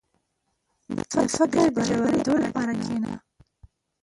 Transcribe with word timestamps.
•د 1.13 1.17
فکر 1.35 1.65
د 1.75 1.77
ژورېدو 1.87 2.33
لپاره 2.43 2.71
کښېنه. 2.79 3.13